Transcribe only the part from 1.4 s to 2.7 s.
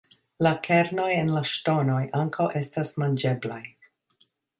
ŝtonoj ankaŭ